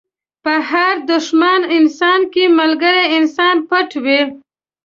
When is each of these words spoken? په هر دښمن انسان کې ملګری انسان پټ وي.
په 0.43 0.53
هر 0.69 0.95
دښمن 1.11 1.61
انسان 1.77 2.19
کې 2.33 2.43
ملګری 2.59 3.03
انسان 3.17 3.55
پټ 3.69 3.89
وي. 4.03 4.21